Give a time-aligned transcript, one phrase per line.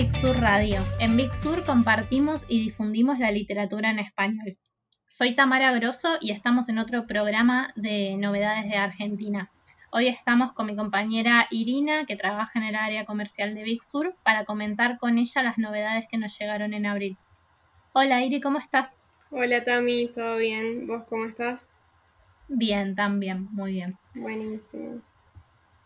[0.00, 0.80] Big Sur Radio.
[0.98, 4.56] En Big Sur compartimos y difundimos la literatura en español.
[5.04, 9.50] Soy Tamara Grosso y estamos en otro programa de novedades de Argentina.
[9.92, 14.16] Hoy estamos con mi compañera Irina, que trabaja en el área comercial de Big Sur,
[14.24, 17.18] para comentar con ella las novedades que nos llegaron en abril.
[17.92, 18.98] Hola Iri, ¿cómo estás?
[19.30, 20.86] Hola Tami, ¿todo bien?
[20.86, 21.68] ¿Vos cómo estás?
[22.48, 23.98] Bien, también, muy bien.
[24.14, 25.02] Buenísimo.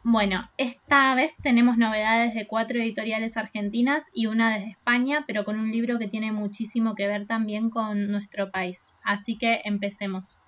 [0.07, 5.59] Bueno, esta vez tenemos novedades de cuatro editoriales argentinas y una desde España, pero con
[5.59, 8.93] un libro que tiene muchísimo que ver también con nuestro país.
[9.03, 10.39] Así que empecemos.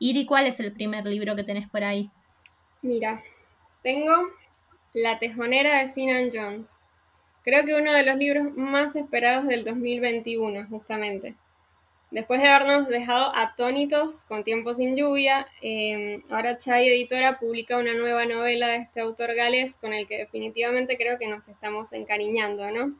[0.00, 2.10] Iri, ¿cuál es el primer libro que tenés por ahí?
[2.82, 3.20] Mira,
[3.84, 4.14] tengo
[4.92, 6.80] La Tejonera de Sinan Jones.
[7.44, 11.36] Creo que uno de los libros más esperados del 2021, justamente.
[12.10, 17.92] Después de habernos dejado atónitos con Tiempo sin lluvia, em, ahora Chai Editora publica una
[17.92, 22.70] nueva novela de este autor galés con el que definitivamente creo que nos estamos encariñando,
[22.70, 22.94] ¿no?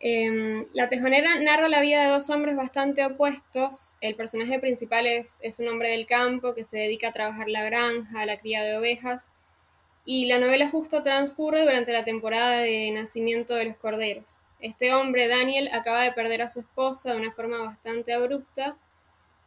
[0.00, 3.94] Em, la tejonera narra la vida de dos hombres bastante opuestos.
[4.00, 7.62] El personaje principal es, es un hombre del campo que se dedica a trabajar la
[7.62, 9.30] granja, a la cría de ovejas,
[10.04, 14.41] y la novela justo transcurre durante la temporada de nacimiento de los corderos.
[14.62, 18.76] Este hombre, Daniel, acaba de perder a su esposa de una forma bastante abrupta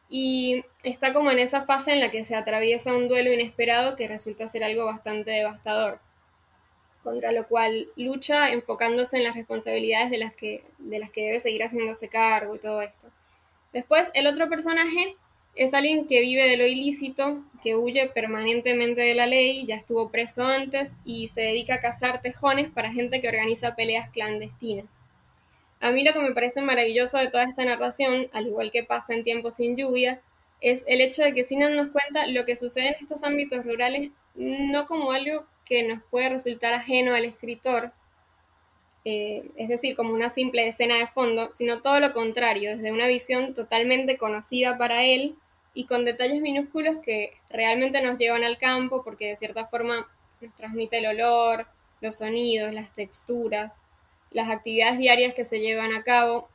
[0.10, 4.10] y está como en esa fase en la que se atraviesa un duelo inesperado que
[4.10, 6.02] resulta ser algo bastante devastador,
[7.02, 11.40] contra lo cual lucha enfocándose en las responsabilidades de las que, de las que debe
[11.40, 13.08] seguir haciéndose cargo y todo esto.
[13.72, 15.16] Después, el otro personaje
[15.56, 20.10] es alguien que vive de lo ilícito, que huye permanentemente de la ley, ya estuvo
[20.10, 25.05] preso antes y se dedica a cazar tejones para gente que organiza peleas clandestinas.
[25.86, 29.14] A mí lo que me parece maravilloso de toda esta narración, al igual que pasa
[29.14, 30.20] en Tiempos sin lluvia,
[30.60, 34.10] es el hecho de que Sinan nos cuenta lo que sucede en estos ámbitos rurales
[34.34, 37.92] no como algo que nos puede resultar ajeno al escritor,
[39.04, 43.06] eh, es decir, como una simple escena de fondo, sino todo lo contrario, desde una
[43.06, 45.36] visión totalmente conocida para él
[45.76, 50.08] y con detalles minúsculos que realmente nos llevan al campo porque de cierta forma
[50.42, 51.68] nos transmite el olor,
[52.02, 53.85] los sonidos, las texturas
[54.36, 56.50] las actividades diarias que se llevan a cabo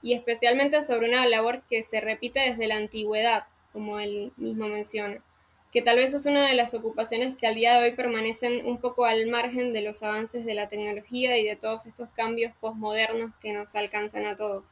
[0.00, 5.22] y especialmente sobre una labor que se repite desde la antigüedad, como él mismo menciona,
[5.70, 8.78] que tal vez es una de las ocupaciones que al día de hoy permanecen un
[8.78, 13.32] poco al margen de los avances de la tecnología y de todos estos cambios postmodernos
[13.42, 14.64] que nos alcanzan a todos.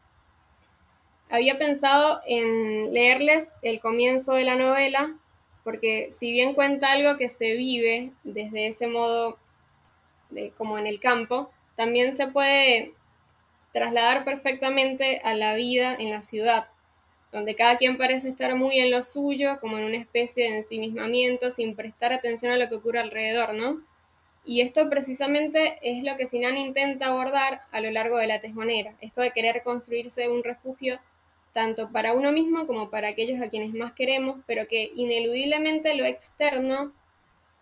[1.29, 5.19] Había pensado en leerles el comienzo de la novela,
[5.65, 9.37] porque si bien cuenta algo que se vive desde ese modo,
[10.31, 12.93] de, como en el campo, también se puede
[13.73, 16.69] trasladar perfectamente a la vida en la ciudad,
[17.33, 21.51] donde cada quien parece estar muy en lo suyo, como en una especie de ensimismamiento,
[21.51, 23.83] sin prestar atención a lo que ocurre alrededor, ¿no?
[24.45, 28.95] Y esto precisamente es lo que Sinan intenta abordar a lo largo de la tejonera,
[29.01, 31.01] esto de querer construirse un refugio
[31.53, 36.05] tanto para uno mismo como para aquellos a quienes más queremos, pero que ineludiblemente lo
[36.05, 36.93] externo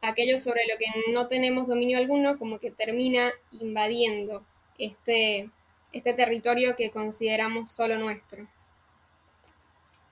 [0.02, 4.44] aquello sobre lo que no tenemos dominio alguno, como que termina invadiendo
[4.78, 5.48] este,
[5.92, 8.46] este territorio que consideramos solo nuestro.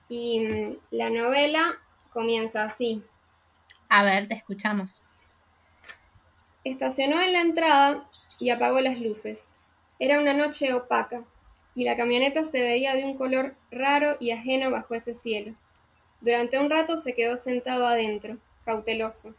[0.07, 1.79] Y mm, la novela
[2.13, 3.03] comienza así.
[3.89, 5.01] A ver, te escuchamos.
[6.63, 8.07] Estacionó en la entrada
[8.39, 9.49] y apagó las luces.
[9.99, 11.23] Era una noche opaca
[11.75, 15.55] y la camioneta se veía de un color raro y ajeno bajo ese cielo.
[16.21, 19.33] Durante un rato se quedó sentado adentro, cauteloso.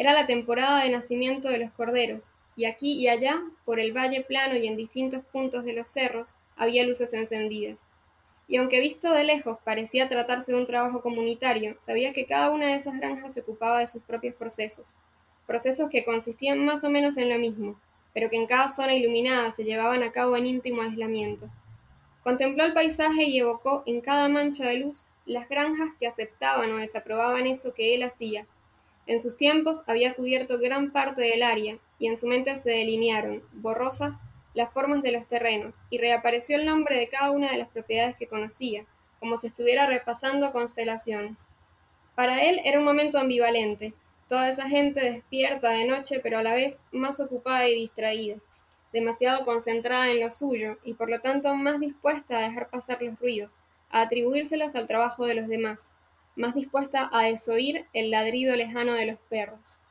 [0.00, 4.22] Era la temporada de nacimiento de los corderos, y aquí y allá, por el valle
[4.22, 7.88] plano y en distintos puntos de los cerros, había luces encendidas.
[8.46, 12.68] Y aunque visto de lejos parecía tratarse de un trabajo comunitario, sabía que cada una
[12.68, 14.94] de esas granjas se ocupaba de sus propios procesos,
[15.48, 17.74] procesos que consistían más o menos en lo mismo,
[18.14, 21.50] pero que en cada zona iluminada se llevaban a cabo en íntimo aislamiento.
[22.22, 26.76] Contempló el paisaje y evocó en cada mancha de luz las granjas que aceptaban o
[26.76, 28.46] desaprobaban eso que él hacía,
[29.08, 33.42] en sus tiempos había cubierto gran parte del área, y en su mente se delinearon,
[33.54, 34.20] borrosas,
[34.52, 38.16] las formas de los terrenos, y reapareció el nombre de cada una de las propiedades
[38.16, 38.84] que conocía,
[39.18, 41.48] como si estuviera repasando constelaciones.
[42.14, 43.94] Para él era un momento ambivalente,
[44.28, 48.36] toda esa gente despierta de noche, pero a la vez más ocupada y distraída,
[48.92, 53.18] demasiado concentrada en lo suyo, y por lo tanto más dispuesta a dejar pasar los
[53.18, 55.92] ruidos, a atribuírselos al trabajo de los demás,
[56.38, 59.82] más dispuesta a desoír el ladrido lejano de los perros.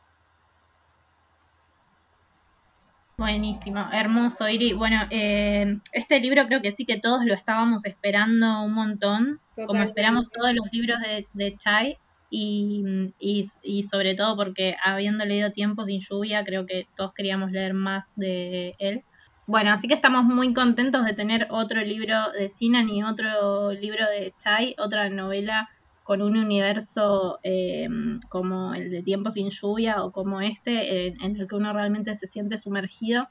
[3.17, 4.73] Buenísimo, hermoso, Iri.
[4.73, 9.81] Bueno, eh, este libro creo que sí que todos lo estábamos esperando un montón, como
[9.81, 11.97] esperamos todos los libros de, de Chai,
[12.29, 17.73] y, y, sobre todo porque habiendo leído Tiempo sin lluvia, creo que todos queríamos leer
[17.73, 19.03] más de él.
[19.47, 24.05] bueno, así que estamos muy contentos de tener otro libro de Sinan y otro libro
[24.09, 25.69] de Chai, otra novela
[26.07, 27.89] con un universo eh,
[28.29, 32.27] como el de Tiempo sin lluvia o como este, en el que uno realmente se
[32.27, 33.27] siente sumergido.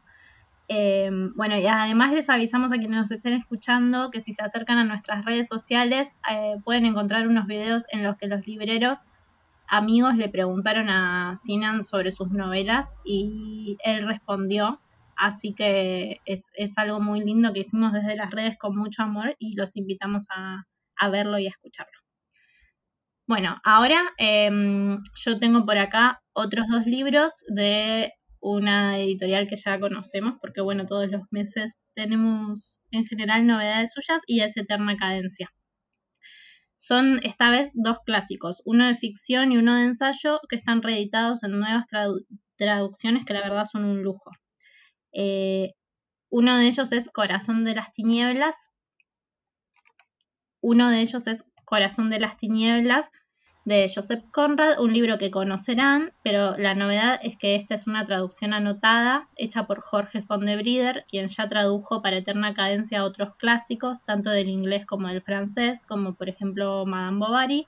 [0.69, 4.77] Eh, bueno, y además les avisamos a quienes nos estén escuchando que si se acercan
[4.77, 9.09] a nuestras redes sociales eh, pueden encontrar unos videos en los que los libreros
[9.69, 14.83] amigos le preguntaron a Sinan sobre sus novelas y él respondió.
[15.17, 16.47] Así que es,
[16.77, 20.67] algo muy lindo que hicimos desde las redes con mucho amor y los invitamos a,
[21.11, 21.96] verlo y a escucharlo.
[23.29, 29.81] Bueno, ahora em, yo tengo por acá otros dos libros de una editorial que ya
[29.81, 35.51] conocemos, porque bueno, todos los meses tenemos en general novedades suyas y es Eterna Cadencia.
[36.79, 41.43] Son esta vez dos clásicos, uno de ficción y uno de ensayo, que están reeditados
[41.43, 41.85] en nuevas
[42.57, 44.31] traducciones que la verdad son un lujo.
[45.13, 45.73] Eh,
[46.31, 48.55] uno de ellos es Corazón de las Tinieblas.
[50.61, 53.11] Uno de ellos es Corazón de las Tinieblas,
[53.67, 58.07] de Joseph Conrad, un libro que conocerán, pero la novedad es que esta es una
[58.07, 63.35] traducción anotada hecha por Jorge von de Brieder, quien ya tradujo para eterna cadencia otros
[63.35, 67.67] clásicos, tanto del inglés como del francés, como por ejemplo Madame Bovary,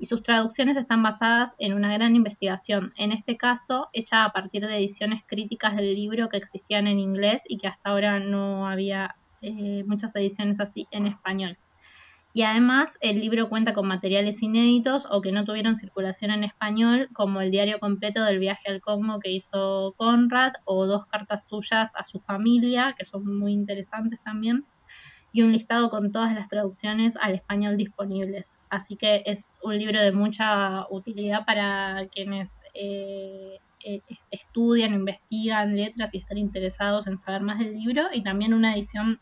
[0.00, 4.66] y sus traducciones están basadas en una gran investigación, en este caso hecha a partir
[4.66, 9.14] de ediciones críticas del libro que existían en inglés y que hasta ahora no había
[9.42, 11.56] eh, muchas ediciones así en español.
[12.32, 17.08] Y además el libro cuenta con materiales inéditos o que no tuvieron circulación en español,
[17.12, 21.90] como el diario completo del viaje al Congo que hizo Conrad o dos cartas suyas
[21.94, 24.64] a su familia, que son muy interesantes también,
[25.32, 28.56] y un listado con todas las traducciones al español disponibles.
[28.68, 36.14] Así que es un libro de mucha utilidad para quienes eh, eh, estudian, investigan letras
[36.14, 39.20] y están interesados en saber más del libro, y también una edición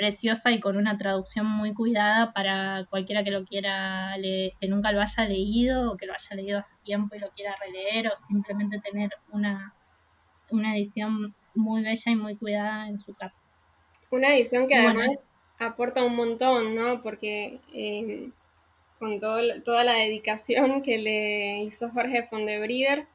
[0.00, 4.92] preciosa y con una traducción muy cuidada para cualquiera que lo quiera leer, que nunca
[4.92, 8.16] lo haya leído o que lo haya leído hace tiempo y lo quiera releer o
[8.16, 9.74] simplemente tener una,
[10.48, 13.38] una edición muy bella y muy cuidada en su casa.
[14.10, 15.26] Una edición que además
[15.58, 17.02] aporta un montón, ¿no?
[17.02, 18.30] Porque eh,
[18.98, 23.06] con toda la dedicación que le hizo Jorge von de Brieder,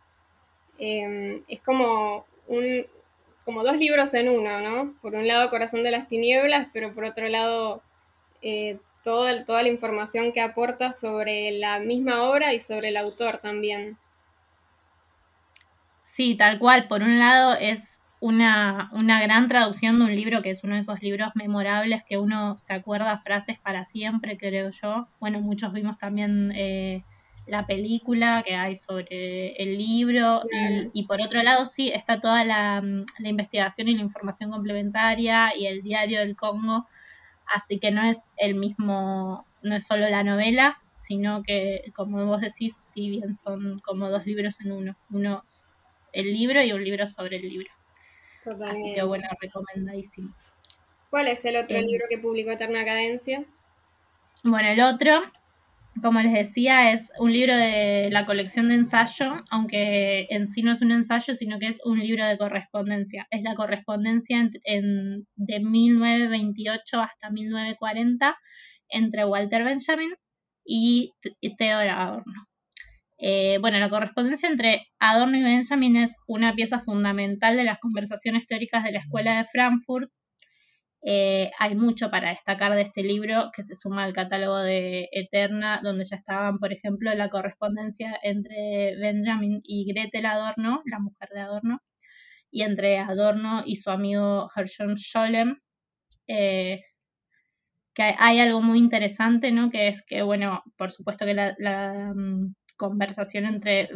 [0.77, 2.85] eh, es como un,
[3.45, 4.95] como dos libros en uno, ¿no?
[5.01, 7.83] Por un lado Corazón de las Tinieblas, pero por otro lado
[8.41, 13.37] eh, toda, toda la información que aporta sobre la misma obra y sobre el autor
[13.37, 13.97] también.
[16.03, 16.87] Sí, tal cual.
[16.87, 20.81] Por un lado es una, una, gran traducción de un libro que es uno de
[20.81, 25.07] esos libros memorables que uno se acuerda frases para siempre, creo yo.
[25.19, 27.03] Bueno, muchos vimos también eh,
[27.47, 30.41] la película que hay sobre el libro
[30.93, 32.81] y, por otro lado sí está toda la,
[33.19, 36.87] la, investigación y la información complementaria y el diario del Congo,
[37.53, 42.41] así que no es el mismo, no es solo la novela, sino que como vos
[42.41, 45.43] decís, sí bien son como dos libros en uno, uno
[46.13, 47.69] el libro y un libro sobre el libro.
[48.69, 50.33] Así que bueno, recomendadísimo.
[51.09, 53.43] ¿Cuál es el otro libro que publicó Eterna Cadencia?
[54.43, 55.21] Bueno, el otro
[56.01, 60.71] como les decía, es un libro de la colección de ensayo, aunque en sí no
[60.71, 63.27] es un ensayo, sino que es un libro de correspondencia.
[63.31, 68.37] Es la correspondencia en, de 1928 hasta 1940
[68.89, 70.13] entre Walter Benjamin
[70.65, 71.13] y
[71.57, 72.47] Theodor Adorno.
[73.17, 78.45] Eh, bueno, la correspondencia entre Adorno y Benjamin es una pieza fundamental de las conversaciones
[78.45, 80.11] teóricas de la Escuela de Frankfurt
[81.07, 85.79] eh, hay mucho para destacar de este libro que se suma al catálogo de Eterna,
[85.83, 91.41] donde ya estaban, por ejemplo, la correspondencia entre Benjamin y Gretel Adorno, la mujer de
[91.41, 91.79] Adorno,
[92.49, 95.59] y entre Adorno y su amigo Herschel Scholem.
[96.27, 96.81] Eh,
[97.93, 99.69] que hay, algo muy interesante, ¿no?
[99.69, 103.89] Que es que, bueno, por supuesto que la, mm, conversación entre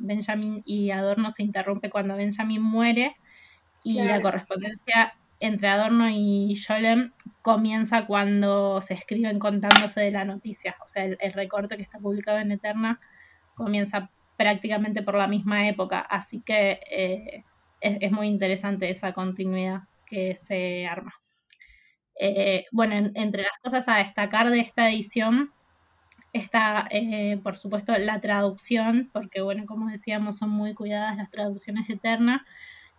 [0.00, 3.16] Benjamin y Adorno se interrumpe cuando Benjamin muere
[3.82, 7.10] y la correspondencia entre Adorno y Scholem
[7.42, 10.76] comienza cuando se escriben contándose de la noticia.
[10.84, 13.00] O sea, el, recorte que está publicado en Eterna
[13.56, 15.98] comienza prácticamente por la misma época.
[15.98, 17.44] Así que eh,
[17.80, 21.14] es, muy interesante esa continuidad que se arma.
[22.20, 25.50] Eh, bueno, entre las cosas a destacar de esta edición
[26.32, 31.88] está, eh, por supuesto, la traducción, porque, bueno, como decíamos, son muy cuidadas las traducciones
[31.88, 32.46] de Eterna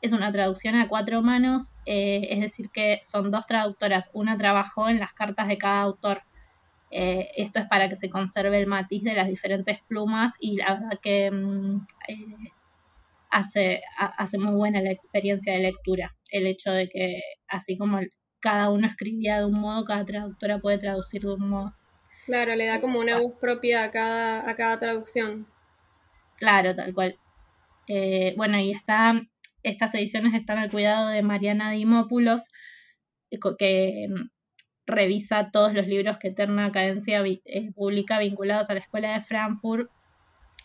[0.03, 4.09] es una traducción a cuatro manos, eh, es decir, que son dos traductoras.
[4.11, 6.23] Una trabajó en las cartas de cada autor.
[6.91, 10.73] Eh, esto es para que se conserve el matiz de las diferentes plumas y la
[10.73, 12.51] verdad que mm, eh,
[13.31, 16.13] hace, hace muy buena la experiencia de lectura.
[16.29, 18.01] El hecho de que así como
[18.41, 21.73] cada uno escribía de un modo, cada traductora puede traducir de un modo.
[22.25, 25.47] Claro, le da como una voz propia a cada, a cada traducción.
[26.35, 27.17] Claro, tal cual.
[27.87, 29.13] Eh, bueno, y está,
[29.63, 32.47] estas ediciones están al cuidado de Mariana Dimópulos,
[33.31, 34.29] eh, que mm,
[34.85, 39.89] revisa todos los libros que Eterna Cadencia eh, publica vinculados a la Escuela de Frankfurt,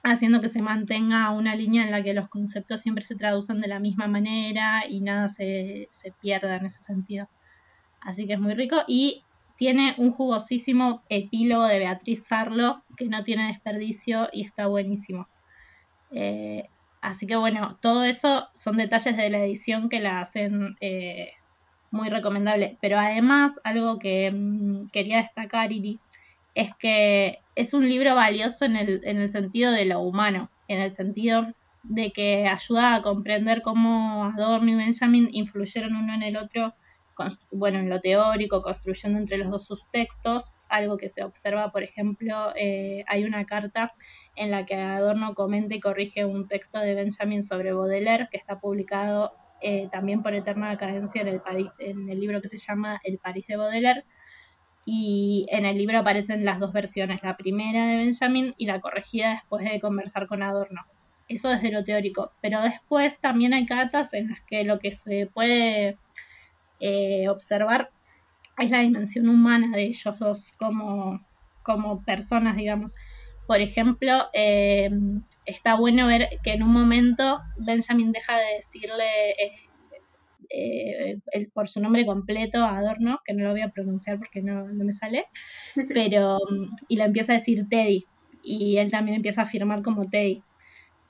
[0.02, 3.68] haciendo que se mantenga una línea en la que los conceptos siempre se traducen de
[3.68, 5.88] la misma manera y nada se,
[6.20, 7.28] pierda en ese sentido.
[8.00, 9.24] Así que es muy rico y
[9.56, 15.28] tiene un jugosísimo epílogo de Beatriz Sarlo que no tiene desperdicio y está buenísimo.
[16.12, 16.68] Eh,
[17.00, 21.32] así que bueno, todo eso son detalles de la edición que la hacen eh,
[21.90, 22.76] muy recomendable.
[22.80, 25.98] Pero además, algo que mm, quería destacar, Iri,
[26.54, 30.80] es que es un libro valioso en el, en el sentido de lo humano, en
[30.80, 31.46] el sentido
[31.84, 36.74] de que ayuda a comprender cómo Adorno y Benjamin influyeron uno en el otro
[37.50, 41.82] bueno, en lo teórico, construyendo entre los dos sus textos, algo que se observa, por
[41.82, 43.94] ejemplo, eh, hay una carta
[44.36, 48.60] en la que Adorno comenta y corrige un texto de Benjamin sobre Baudelaire, que está
[48.60, 51.42] publicado eh, también por Eterna Cadencia en el,
[51.78, 54.04] en el libro que se llama El París de Baudelaire.
[54.84, 59.32] Y en el libro aparecen las dos versiones, la primera de Benjamin y la corregida
[59.32, 60.86] después de conversar con Adorno.
[61.28, 62.32] Eso desde lo teórico.
[62.40, 65.98] Pero después también hay cartas en las que lo que se puede
[66.80, 67.90] eh, observar
[68.58, 71.24] es la dimensión humana de ellos dos como,
[71.62, 72.92] como personas, digamos.
[73.46, 74.90] Por ejemplo, eh,
[75.46, 79.04] está bueno ver que en un momento Benjamin deja de decirle
[80.50, 81.18] eh,
[81.52, 84.92] por su nombre completo a Adorno, que no lo voy a pronunciar porque no, me
[84.92, 85.26] sale,
[85.94, 86.38] pero
[86.88, 88.06] y le empieza a decir Teddy,
[88.42, 90.42] y él también empieza a firmar como Teddy.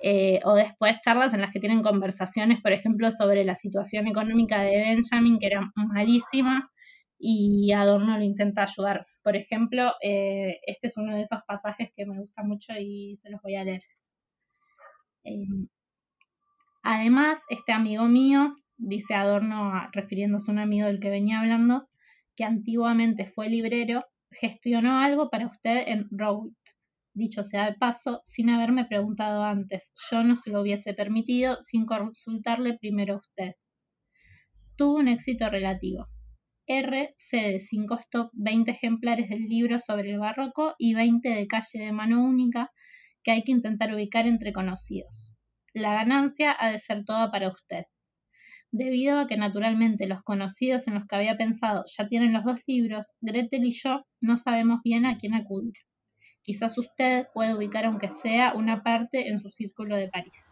[0.00, 4.61] Eh, o después charlas en las que tienen conversaciones, por ejemplo, sobre la situación económica
[4.62, 6.71] de Benjamin, que era malísima,
[7.19, 9.05] y Adorno lo intenta ayudar.
[9.23, 13.31] Por ejemplo, eh, este es uno de esos pasajes que me gusta mucho y se
[13.31, 13.83] los voy a leer.
[15.25, 15.47] Eh,
[16.83, 21.88] además, este amigo mío, dice Adorno, refiriéndose a un amigo del que venía hablando,
[22.37, 26.50] que antiguamente fue librero, gestionó algo para usted en Road
[27.18, 29.92] dicho sea de paso, sin haberme preguntado antes.
[30.10, 33.52] Yo no se lo hubiese permitido sin consultarle primero a usted.
[34.76, 36.06] Tuvo un éxito relativo.
[36.66, 41.78] R cede 5 stop 20 ejemplares del libro sobre el barroco y 20 de calle
[41.80, 42.70] de mano única
[43.25, 45.34] que hay que intentar ubicar entre conocidos.
[45.75, 47.84] La ganancia ha de ser toda para usted.
[48.70, 52.60] Debido a que naturalmente los conocidos en los que había pensado ya tienen los dos
[52.66, 55.75] libros, Gretel y yo no sabemos bien a quién acudir.
[56.49, 60.50] Quizás usted puede ubicar aunque sea una parte en su círculo de París.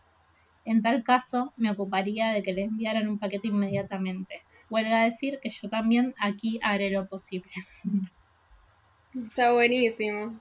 [0.67, 4.43] En tal caso, me ocuparía de que le enviaran un paquete inmediatamente.
[4.69, 7.50] Huelga decir que yo también aquí haré lo posible.
[9.15, 10.38] Está buenísimo.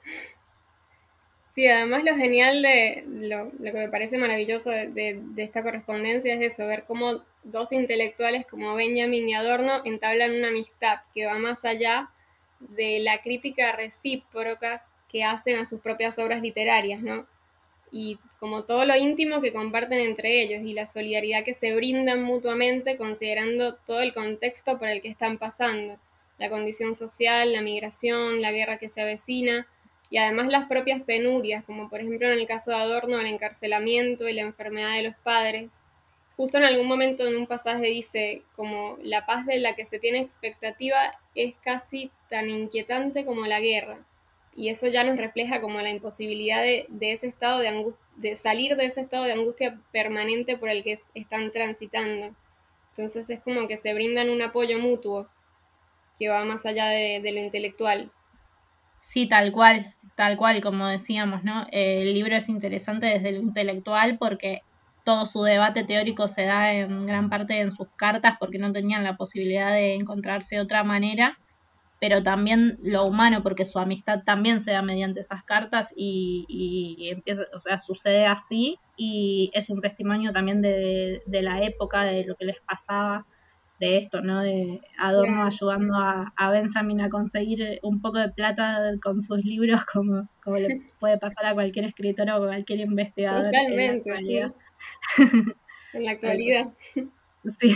[1.52, 6.68] Sí, además lo genial de lo, que me parece maravilloso de, esta correspondencia es eso,
[6.68, 12.10] ver cómo dos intelectuales como Benjamin y Adorno entablan una amistad que va más allá
[12.60, 14.84] de la crítica recíproca
[15.16, 17.26] que hacen a sus propias obras literarias, ¿no?
[17.90, 22.22] Y como todo lo íntimo que comparten entre ellos y la solidaridad que se brindan
[22.22, 25.98] mutuamente considerando todo el contexto por el que están pasando,
[26.38, 29.66] la condición social, la migración, la guerra que se avecina
[30.10, 34.28] y además las propias penurias, como por ejemplo en el caso de Adorno el encarcelamiento
[34.28, 35.84] y la enfermedad de los padres.
[36.36, 39.98] Justo en algún momento en un pasaje dice como la paz de la que se
[39.98, 44.00] tiene expectativa es casi tan inquietante como la guerra
[44.56, 48.86] y eso ya nos refleja como la imposibilidad de, ese estado de, de salir de
[48.86, 52.34] ese estado de angustia permanente por el que están transitando.
[52.92, 55.28] Entonces es como que se brindan un apoyo mutuo
[56.18, 58.10] que va más allá de, lo intelectual.
[59.02, 61.68] Sí, tal cual, tal cual, como decíamos, ¿no?
[61.72, 64.62] El libro es interesante desde lo intelectual porque
[65.04, 69.04] todo su debate teórico se da en gran parte en sus cartas porque no tenían
[69.04, 71.38] la posibilidad de encontrarse de otra manera
[72.08, 77.46] pero también lo humano, porque su amistad también se da mediante esas cartas y, empieza,
[77.52, 82.46] o sea, sucede así y es un testimonio también de, la época, de lo que
[82.46, 83.26] les pasaba,
[83.80, 84.42] de esto, ¿no?
[84.42, 90.30] De Adorno ayudando a, Benjamin a conseguir un poco de plata con sus libros, como,
[90.44, 90.68] como le
[91.00, 93.46] puede pasar a cualquier escritor o cualquier investigador.
[93.46, 94.12] Totalmente,
[95.94, 96.68] en la actualidad.
[97.48, 97.76] Sí.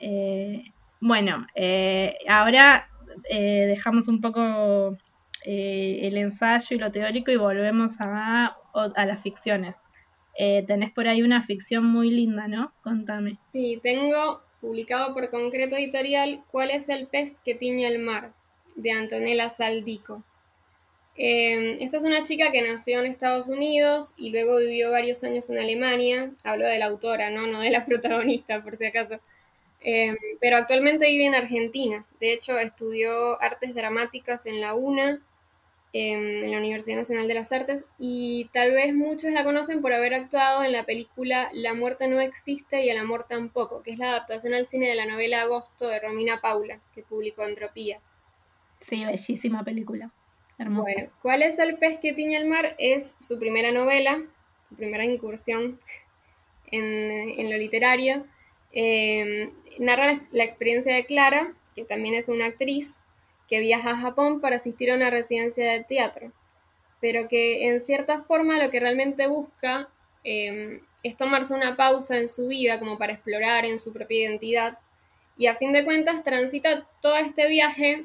[0.00, 0.64] Eh,
[1.00, 2.88] bueno, eh, ahora
[3.30, 4.96] eh, dejamos un poco
[5.44, 9.76] eh, el ensayo y lo teórico y volvemos a, las ficciones.
[10.38, 12.72] eh, tenés por ahí una ficción muy linda, ¿no?
[12.82, 13.38] Contame.
[13.52, 18.32] Sí, tengo publicado por Concreto Editorial ¿Cuál es el pez que tiñe el mar?
[18.76, 20.22] de Antonella Saldico.
[21.16, 25.48] Em, esta es una chica que nació en Estados Unidos y luego vivió varios años
[25.48, 26.30] en Alemania.
[26.44, 29.18] Hablo de la autora, no, no de la protagonista, por si acaso.
[29.88, 32.04] Em, pero actualmente vive en Argentina.
[32.18, 35.20] De hecho, estudió artes dramáticas en la UNA
[35.92, 40.12] en la Universidad Nacional de las Artes y tal vez muchos la conocen por haber
[40.12, 44.10] actuado en la película La muerte no existe y el amor tampoco, que es la
[44.10, 48.00] adaptación al cine de la novela Agosto de Romina Paula, que publicó Entropía.
[48.80, 50.10] Sí, bellísima película.
[50.58, 50.90] Hermosa.
[50.92, 52.74] Bueno, ¿cuál es el pez que tiñe el mar?
[52.78, 54.22] Es su primera novela,
[54.68, 55.78] su primera incursión
[56.72, 58.26] en, lo literario.
[58.78, 63.02] Eh, narra la experiencia de Clara, que también es una actriz,
[63.48, 66.30] que viaja a Japón para asistir a una residencia de teatro,
[67.00, 69.88] pero que en cierta forma lo que realmente busca
[70.24, 74.78] em, es tomarse una pausa en su vida como para explorar en su propia identidad
[75.38, 78.04] y a fin de cuentas transita todo este viaje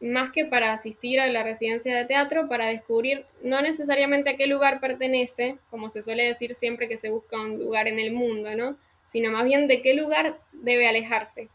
[0.00, 4.46] más que para asistir a la residencia de teatro, para descubrir no necesariamente a qué
[4.46, 8.54] lugar pertenece, como se suele decir siempre que se busca un lugar en el mundo,
[8.56, 8.78] ¿no?
[9.12, 11.50] Sino más bien de qué lugar debe alejarse.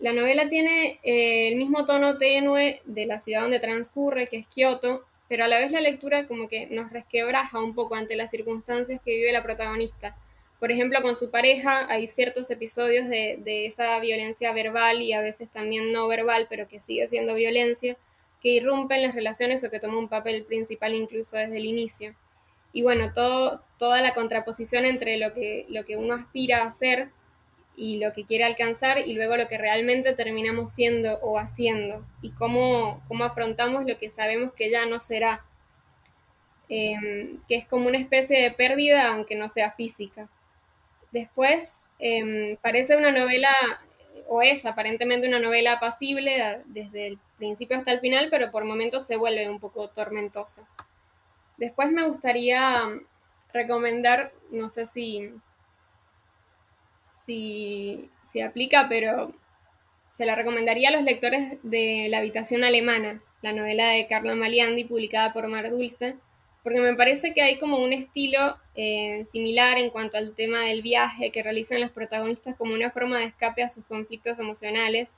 [0.00, 4.48] La novela tiene eh, el mismo tono tenue de la ciudad donde transcurre, que es
[4.48, 8.32] Kioto, pero a la vez la lectura como que nos resquebraja un poco ante las
[8.32, 10.16] circunstancias que vive la protagonista.
[10.58, 15.20] Por ejemplo, con su pareja hay ciertos episodios de, de esa violencia verbal y a
[15.20, 17.96] veces también no verbal, pero que sigue siendo violencia,
[18.42, 22.16] que irrumpen las relaciones o que toma un papel principal incluso desde el inicio.
[22.74, 27.08] Y bueno, todo, toda la contraposición entre lo que, lo que uno aspira a hacer
[27.76, 32.30] y lo que quiere alcanzar y luego lo que realmente terminamos siendo o haciendo y
[32.32, 35.44] cómo, cómo afrontamos lo que sabemos que ya no será,
[36.68, 40.28] em, que es como una especie de pérdida aunque no sea física.
[41.12, 43.50] Después em, parece una novela,
[44.26, 49.06] o es aparentemente una novela apacible desde el principio hasta el final, pero por momentos
[49.06, 50.66] se vuelve un poco tormentosa.
[51.56, 52.88] Después me gustaría
[53.52, 55.32] recomendar, no sé si
[57.26, 59.32] si, aplica, pero
[60.10, 64.84] se la recomendaría a los lectores de La habitación alemana, la novela de Carla Maliandi,
[64.84, 66.16] publicada por Mar Dulce,
[66.62, 70.82] porque me parece que hay como un estilo eh, similar en cuanto al tema del
[70.82, 75.16] viaje que realizan los protagonistas como una forma de escape a sus conflictos emocionales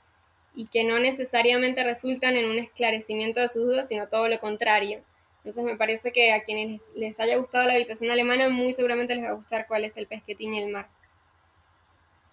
[0.53, 5.01] y que no necesariamente resultan en un esclarecimiento de sus dudas, sino todo lo contrario.
[5.47, 9.23] Entonces me parece que a quienes les, haya gustado la habitación alemana, muy seguramente les
[9.23, 10.89] va a gustar cuál es el pez que tiene el mar.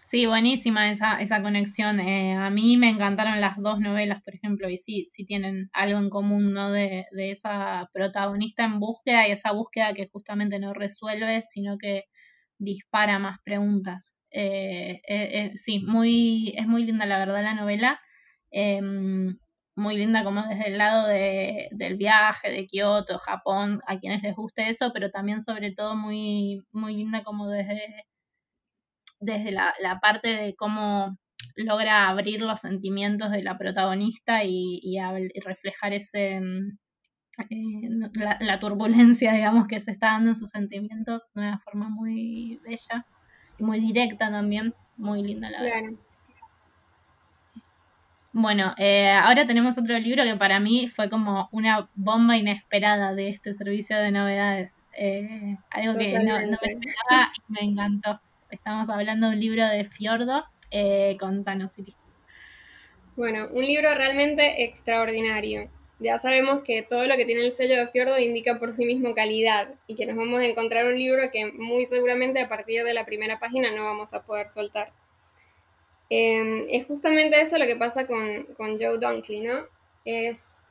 [0.09, 2.01] Sí, buenísima esa, esa conexión.
[2.01, 6.01] Eh, a mí me encantaron las dos novelas, por ejemplo, y sí, sí tienen algo
[6.01, 6.73] en común, ¿no?
[6.73, 12.07] De, de esa protagonista en búsqueda y esa búsqueda que justamente no resuelve, sino que
[12.59, 14.13] dispara más preguntas.
[14.33, 18.01] Eh, eh, sí, muy, es muy linda la verdad la novela.
[19.77, 24.35] Muy linda como desde el lado de, del viaje, de Kioto, Japón, a quienes les
[24.37, 28.07] guste eso, pero también sobre todo muy, muy linda como desde
[29.25, 31.17] desde la, parte de cómo
[31.57, 34.97] logra abrir los sentimientos de la protagonista y,
[35.45, 36.79] reflejar ese mm,
[37.51, 38.11] eh,
[38.41, 43.07] la, turbulencia, digamos, que se está dando en sus sentimientos de una forma muy bella
[43.59, 45.91] y muy directa también, muy linda la verdad.
[48.37, 53.29] Bueno, eh, ahora tenemos otro libro que para mí fue como una bomba inesperada de
[53.29, 54.73] este servicio de novedades.
[54.99, 58.21] Eh, algo que no, no, me esperaba y me encantó.
[58.51, 60.45] Estamos hablando de un libro de Fiordo.
[60.73, 61.71] Eh, contanos,
[63.15, 65.71] Bueno, un libro realmente extraordinario.
[66.01, 69.15] Ya sabemos que todo lo que tiene el sello de Fiordo indica por sí mismo
[69.15, 72.95] calidad y que nos vamos a encontrar un libro que muy seguramente a partir de
[72.95, 74.91] la primera página no vamos a poder soltar.
[76.11, 79.67] Em, es justamente eso lo que pasa con, Joe Dunkley, ¿no?
[80.05, 80.65] Es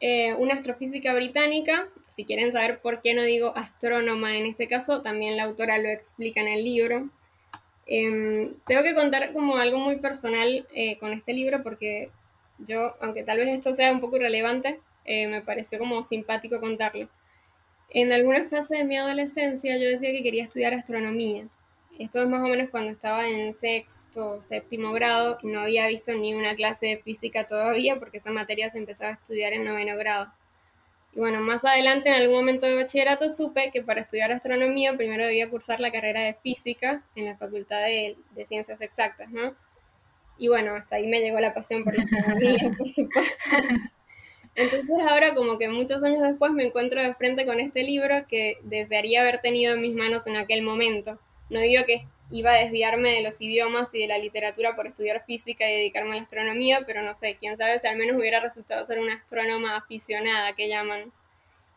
[0.00, 1.88] eh, una astrofísica británica.
[2.08, 5.88] Si quieren saber por qué no digo astrónoma en este caso, también la autora lo
[5.88, 7.10] explica en el libro.
[7.86, 12.10] Em, tengo que contar como algo muy personal eh, con este libro porque
[12.58, 17.08] yo, aunque tal vez esto sea un poco irrelevante, eh, me pareció como simpático contarlo.
[17.90, 21.46] En alguna fase de mi adolescencia yo decía que quería estudiar astronomía.
[22.02, 26.12] Esto es más o menos cuando estaba en sexto, séptimo grado y no había visto
[26.12, 29.96] ni una clase de física todavía porque esa materia se empezaba a estudiar en noveno
[29.96, 30.32] grado.
[31.14, 35.24] Y bueno, más adelante en algún momento de bachillerato supe que para estudiar astronomía primero
[35.24, 39.54] debía cursar la carrera de física en la Facultad de, Ciencias Exactas, ¿no?
[40.38, 43.36] Y bueno, hasta ahí me llegó la pasión por la astronomía, por supuesto.
[44.56, 48.58] Entonces ahora como que muchos años después me encuentro de frente con este libro que
[48.64, 51.20] desearía haber tenido en mis manos en aquel momento.
[51.52, 55.22] No digo que iba a desviarme de los idiomas y de la literatura por estudiar
[55.24, 58.40] física y dedicarme a la astronomía, pero no sé, quién sabe si al menos hubiera
[58.40, 61.12] resultado ser una astrónoma aficionada que llaman.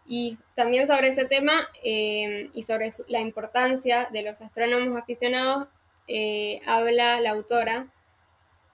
[0.08, 5.68] Y también sobre ese tema eh, y sobre la importancia de los astrónomos aficionados,
[6.08, 7.88] eh, habla la autora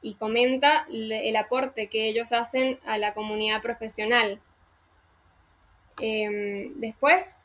[0.04, 4.40] y comenta el aporte que ellos hacen a la comunidad profesional.
[6.00, 7.44] Em, después,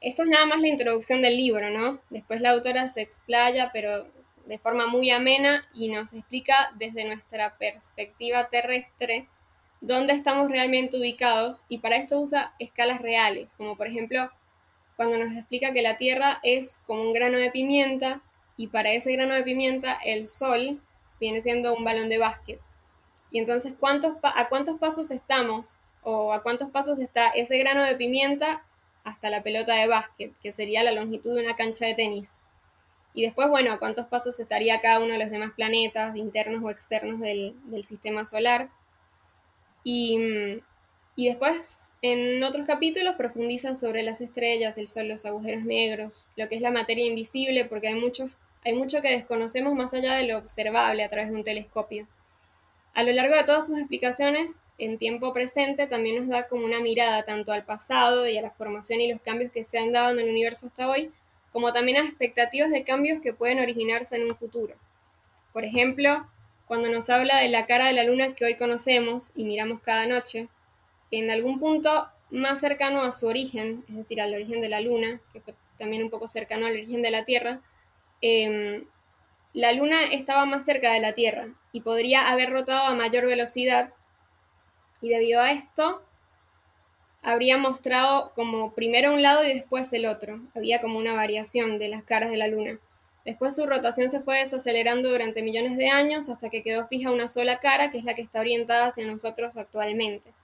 [0.00, 1.98] esto es nada más la introducción del libro, ¿no?
[2.10, 4.06] Después la autora se explaya, pero
[4.44, 9.26] de forma muy amena y nos explica desde nuestra perspectiva terrestre
[9.80, 14.30] dónde estamos realmente ubicados y para esto usa escalas reales, como por ejemplo
[14.94, 18.20] cuando nos explica que la Tierra es como un grano de pimienta
[18.58, 20.82] y para ese grano de pimienta el Sol
[21.18, 22.60] viene siendo un balón de básquet.
[23.30, 27.96] Y entonces, ¿cuántos ¿a cuántos pasos estamos o a cuántos pasos está ese grano de
[27.96, 28.65] pimienta
[29.06, 32.40] hasta la pelota de básquet, que sería la longitud de una cancha de tenis?
[33.14, 36.70] Y después, bueno, ¿a cuántos pasos estaría cada uno de los demás planetas, internos o
[36.70, 38.68] externos del, del sistema solar?
[39.84, 40.18] Y,
[41.14, 46.48] y después, en otros capítulos, profundiza sobre las estrellas, el sol, los agujeros negros, lo
[46.48, 50.24] que es la materia invisible, porque hay, muchos, hay mucho que desconocemos más allá de
[50.24, 52.08] lo observable a través de un telescopio.
[52.96, 56.80] A lo largo de todas sus explicaciones, en tiempo presente, también nos da como una
[56.80, 60.12] mirada tanto al pasado y a la formación y los cambios que se han dado
[60.12, 61.12] en el universo hasta hoy,
[61.52, 64.76] como también a expectativas de cambios que pueden originarse en un futuro.
[65.52, 66.26] Por ejemplo,
[66.66, 70.06] cuando nos habla de la cara de la luna que hoy conocemos y miramos cada
[70.06, 70.48] noche,
[71.10, 75.20] en algún punto más cercano a su origen, es decir, al origen de la luna,
[75.34, 77.60] que fue también un poco cercano al origen de la Tierra,
[78.22, 78.86] em,
[79.56, 83.94] la luna estaba más cerca de la Tierra y podría haber rotado a mayor velocidad
[85.00, 86.02] y debido a esto
[87.22, 90.40] habría mostrado como primero un lado y después el otro.
[90.54, 92.78] Había como una variación de las caras de la luna.
[93.24, 97.26] Después su rotación se fue desacelerando durante millones de años hasta que quedó fija una
[97.26, 100.34] sola cara, que es la que está orientada hacia nosotros actualmente.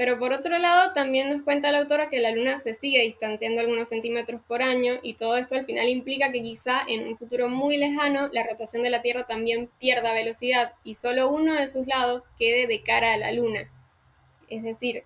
[0.00, 3.60] Pero por otro lado, también nos cuenta la autora que la Luna se sigue distanciando
[3.60, 7.50] algunos centímetros por año y todo esto al final implica que quizá en un futuro
[7.50, 11.86] muy lejano la rotación de la Tierra también pierda velocidad y solo uno de sus
[11.86, 13.70] lados quede de cara a la Luna.
[14.48, 15.04] Es decir,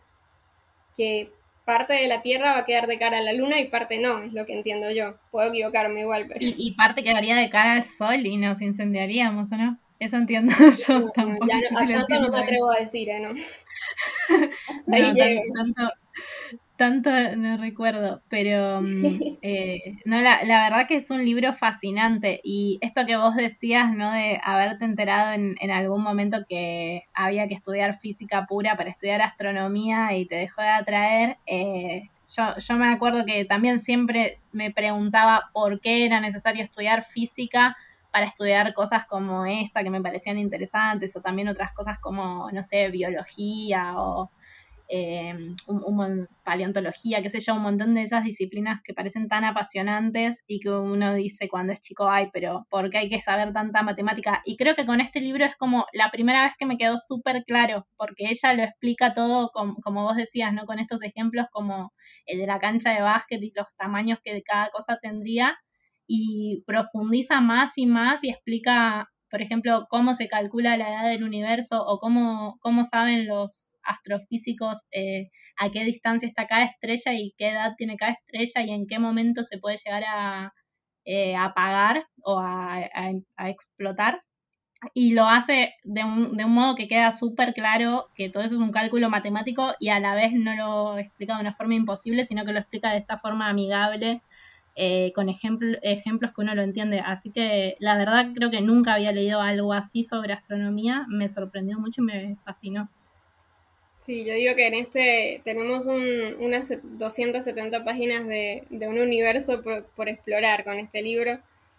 [0.96, 1.32] que
[1.64, 4.22] parte de la Tierra va a quedar de cara a la Luna y parte no,
[4.22, 5.16] es lo que entiendo yo.
[5.32, 6.38] Puedo equivocarme igual, pero...
[6.40, 9.76] Y, parte quedaría de cara al Sol y nos incendiaríamos, ¿o no?
[9.98, 10.52] Eso entiendo
[10.86, 11.48] yo no, tampoco.
[11.48, 13.18] Ya no, a tanto no me atrevo a decir, ¿eh?
[13.18, 13.32] ¿no?
[14.86, 14.96] no
[15.54, 15.92] tanto,
[16.76, 22.40] tanto no recuerdo, pero mm, eh, no, la, la, verdad que es un libro fascinante
[22.42, 24.12] y esto que vos decías, ¿no?
[24.12, 29.22] De haberte enterado en, en, algún momento que había que estudiar física pura para estudiar
[29.22, 34.70] astronomía y te dejó de atraer, eh, yo, yo me acuerdo que también siempre me
[34.70, 37.76] preguntaba por qué era necesario estudiar física
[38.14, 42.62] para estudiar cosas como esta que me parecían interesantes o también otras cosas como, no
[42.62, 44.30] sé, biología o
[44.88, 45.34] eh,
[45.66, 50.60] un, paleontología, qué sé yo, un montón de esas disciplinas que parecen tan apasionantes y
[50.60, 54.42] que uno dice cuando es chico, ay, pero ¿por qué hay que saber tanta matemática?
[54.44, 57.42] Y creo que con este libro es como la primera vez que me quedó súper
[57.44, 60.66] claro, porque ella lo explica todo como vos decías, ¿no?
[60.66, 61.92] Con estos ejemplos como
[62.26, 65.58] el de la cancha de básquet y los tamaños que cada cosa tendría
[66.06, 71.24] y profundiza más y más y explica por ejemplo, cómo se calcula la edad del
[71.24, 77.34] universo o cómo, cómo saben los astrofísicos eh, a qué distancia está cada estrella y
[77.36, 80.52] qué edad tiene cada estrella y en qué momento se puede llegar a
[81.04, 82.88] eh, apagar o a,
[83.48, 84.22] explotar.
[84.94, 88.54] Y lo hace de un, de un modo que queda súper claro que todo eso
[88.54, 92.24] es un cálculo matemático y a la vez no lo explica de una forma imposible,
[92.24, 94.22] sino que lo explica de esta forma amigable
[94.76, 95.78] eh, con ejemplos
[96.34, 97.00] que uno lo entiende.
[97.00, 101.78] Así que la verdad creo que nunca había leído algo así sobre astronomía, me sorprendió
[101.78, 102.88] mucho y me fascinó.
[104.04, 110.64] Sí, yo digo que en este tenemos unas 270 páginas de, un universo por, explorar
[110.64, 111.38] con este libro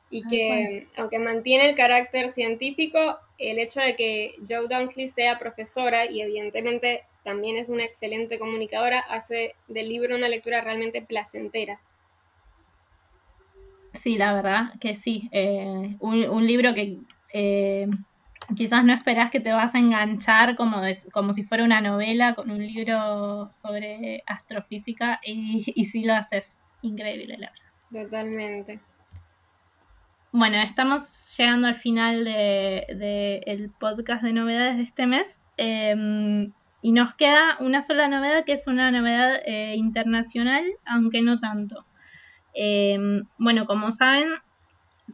[0.09, 6.09] y que aunque mantiene el carácter científico, el hecho de que Joe Dunkley sea profesora
[6.09, 11.79] y evidentemente también es una excelente comunicadora hace del libro una lectura realmente placentera.
[13.95, 15.29] Sí, la verdad que sí.
[15.31, 16.99] Eh, un, libro que
[17.33, 17.87] eh,
[18.55, 20.81] quizás no esperás que te vas a enganchar como,
[21.11, 26.57] como si fuera una novela con un libro sobre astrofísica y, y sí lo haces.
[26.81, 28.09] Increíble, la verdad.
[28.09, 28.79] Totalmente.
[30.37, 35.39] Bueno, estamos llegando al final del de, el podcast de novedades de este mes.
[35.55, 41.39] Em, y nos queda una sola novedad que es una novedad eh, internacional, aunque no
[41.39, 41.85] tanto.
[42.55, 44.29] Em, bueno, como saben,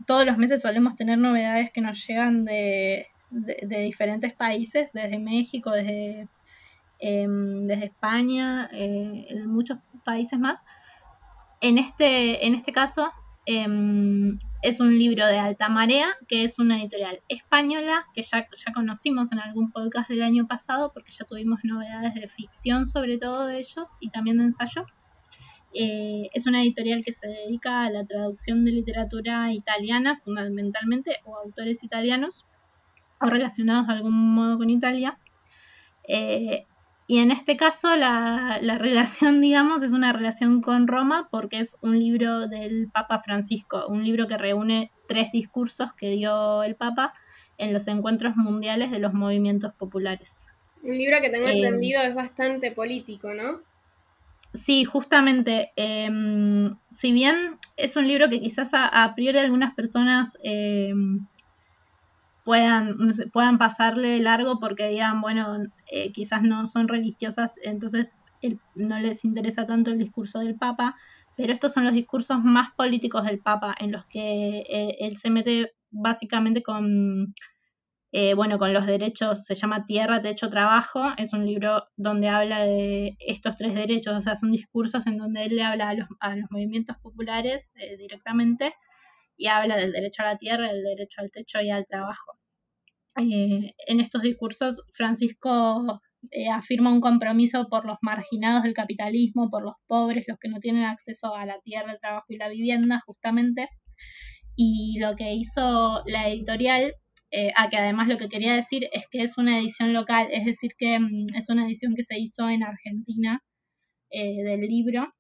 [0.06, 6.28] todos los meses solemos tener novedades que nos llegan de, diferentes países, desde México, desde,
[7.00, 10.60] em, España, eh, muchos países más.
[11.62, 13.12] En este, en este caso,
[13.46, 18.74] em, es un libro de Alta Marea, que es una editorial española, que ya, ya
[18.74, 23.48] conocimos en algún podcast del año pasado, porque ya tuvimos novedades de ficción sobre todo
[23.48, 24.86] de ellos y también de ensayo.
[25.74, 31.38] Eh, es una editorial que se dedica a la traducción de literatura italiana fundamentalmente o
[31.38, 32.46] autores italianos
[33.22, 35.18] o relacionados de algún modo con Italia.
[36.08, 36.66] Eh,
[37.08, 41.76] y en este caso la, la, relación, digamos, es una relación con Roma porque es
[41.82, 47.14] un libro del Papa Francisco, un libro que reúne tres discursos que dio el Papa
[47.58, 50.48] en los encuentros mundiales de los movimientos populares.
[50.84, 53.62] Un libro que tengo eh, entendido es bastante político, ¿no?
[54.54, 61.26] Sí, justamente, em, si bien es un libro que quizás a, priori algunas personas em,
[62.44, 62.98] puedan,
[63.32, 65.58] puedan pasarle largo porque digan, bueno,
[65.92, 68.14] eh, quizás no son religiosas, entonces
[68.76, 70.96] no les interesa tanto el discurso del Papa,
[71.38, 75.30] pero estos son los discursos más políticos del Papa en los que eh, él se
[75.30, 77.34] mete básicamente con
[78.13, 82.65] eh, bueno, con los derechos, se llama Tierra, Techo, Trabajo, es un libro donde habla
[82.65, 86.52] de estos tres derechos, o sea, son discursos en donde él le habla a los,
[86.52, 88.74] movimientos populares eh, directamente
[89.38, 92.34] y habla del derecho a la tierra, del derecho al techo y al trabajo.
[93.17, 96.02] Eh, en estos discursos, Francisco
[96.54, 100.84] afirma un compromiso por los marginados del capitalismo, por los pobres, los que no tienen
[100.84, 103.69] acceso a la tierra, el trabajo y la vivienda, justamente.
[104.56, 106.93] Y lo que hizo la editorial
[107.32, 110.46] eh, a que además lo que quería decir es que es una edición local, es
[110.46, 113.41] decir, que mm, es una edición que se hizo en Argentina
[114.12, 115.13] eh, del libro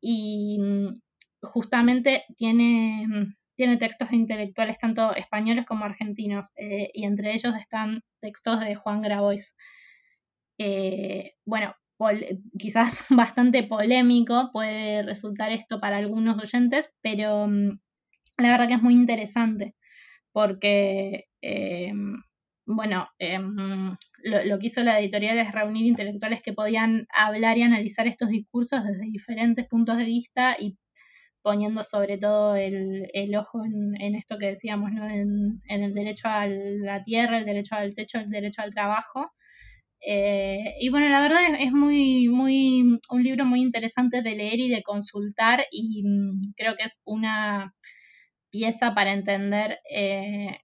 [0.00, 1.00] y mm,
[1.42, 8.02] justamente tiene, mm, tiene textos intelectuales tanto españoles como argentinos eh, y entre ellos están
[8.20, 9.54] textos de Juan Grabois.
[11.46, 11.74] bueno,
[12.58, 17.46] quizás bastante polémico puede resultar esto para algunos oyentes, pero
[18.38, 19.74] la verdad que es muy interesante
[20.36, 21.92] porque eh,
[22.66, 28.08] bueno, em, lo, que hizo la editorial es reunir intelectuales que podían hablar y analizar
[28.08, 30.76] estos discursos desde diferentes puntos de vista y
[31.42, 35.08] poniendo sobre todo el, ojo en, esto que decíamos, ¿no?
[35.08, 39.30] en, el derecho a la tierra, el derecho al techo, el derecho al trabajo.
[40.00, 44.68] Eh, y bueno, la verdad es, muy, muy, un libro muy interesante de leer y
[44.70, 47.74] de consultar y mm, creo que es una
[48.50, 50.58] pieza para entender eh,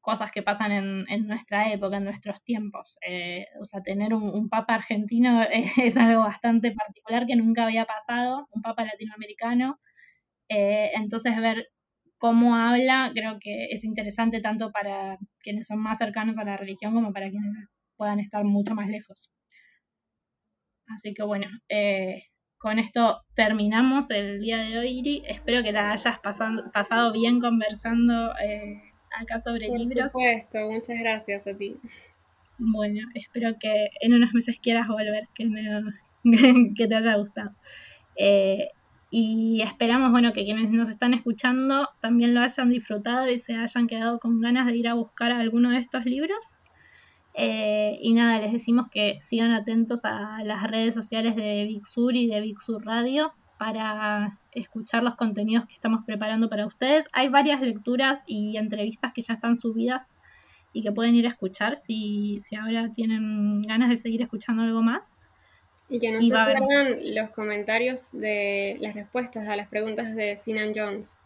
[0.00, 2.98] cosas que pasan en, nuestra época, en nuestros tiempos.
[3.06, 5.42] Eh, o sea, tener un, papa argentino
[5.76, 9.80] es, algo bastante particular que nunca había pasado, un papa latinoamericano.
[10.48, 11.68] Eh, entonces, ver
[12.18, 16.94] cómo habla creo que es interesante tanto para quienes son más cercanos a la religión
[16.94, 19.30] como para quienes puedan estar mucho más lejos.
[20.88, 22.22] Así que bueno, eh,
[22.58, 25.22] con esto terminamos el día de hoy.
[25.28, 28.32] Espero que la hayas pasado, pasado bien conversando
[29.20, 29.92] acá sobre libros.
[29.94, 31.76] Por supuesto, muchas gracias a ti.
[32.58, 35.48] Bueno, espero que en unos meses quieras volver, que,
[36.76, 37.52] que te haya gustado.
[38.16, 38.68] Eh,
[39.10, 43.86] y esperamos, bueno, que quienes nos están escuchando también lo hayan disfrutado y se hayan
[43.86, 46.58] quedado con ganas de ir a buscar alguno de estos libros.
[47.34, 52.16] Eh, y nada, les decimos que sigan atentos a las redes sociales de Big Sur
[52.16, 57.06] y de Big Sur Radio para escuchar los contenidos que estamos preparando para ustedes.
[57.12, 60.14] Hay varias lecturas y entrevistas que ya están subidas
[60.72, 64.82] y que pueden ir a escuchar si, si ahora tienen ganas de seguir escuchando algo
[64.82, 65.14] más.
[65.88, 70.72] Y que no se pierdan los comentarios de las respuestas a las preguntas de Sinan
[70.74, 71.18] Jones.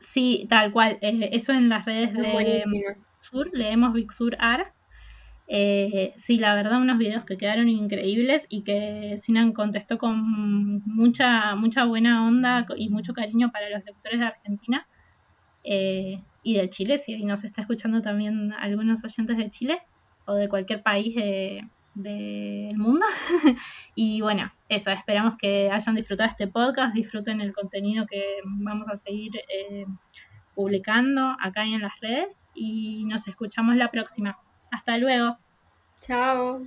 [0.00, 0.98] Sí, tal cual.
[1.00, 2.64] Eh, eso en las redes de
[3.20, 4.72] Sur, leemos Big Sur Ar
[5.46, 11.54] eh, sí, la verdad, unos videos que quedaron increíbles y que Sinan contestó con mucha,
[11.54, 14.86] mucha buena onda y mucho cariño para los lectores de Argentina
[15.62, 19.82] eh, y de Chile, si nos está escuchando también algunos oyentes de Chile
[20.26, 21.14] o de cualquier país
[21.94, 23.04] del mundo.
[23.94, 28.96] y bueno, eso, esperamos que hayan disfrutado este podcast, disfruten el contenido que vamos a
[28.96, 29.86] seguir eh,
[30.54, 34.38] publicando acá y en las redes y nos escuchamos la próxima.
[34.74, 35.38] Hasta luego.
[36.00, 36.66] Chao.